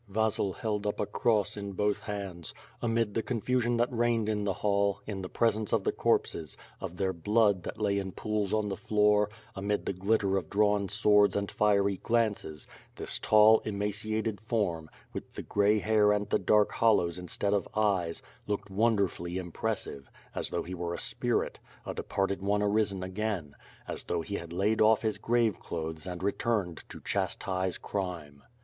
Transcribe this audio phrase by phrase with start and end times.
[0.09, 2.55] Vasil held up a cross in both hands.
[2.81, 6.97] Amid the confusion that reigned in the hall, in the presence of the corpses, of
[6.97, 11.35] their blood that lay in pools on the floor, amid the glitter of drawn swords
[11.35, 17.19] and fiery glances, this tall, emaciated form, with the gray hair and the dark hollows
[17.19, 22.63] instead of eyes, looked wonderfully impressive, as though he were a spirit, a departed one
[22.63, 23.53] arisen again;
[23.87, 28.41] as though he had laid olf his grave clothes and returned to chastise crime.